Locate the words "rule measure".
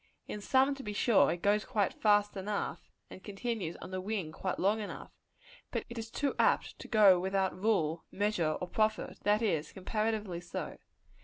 7.55-8.53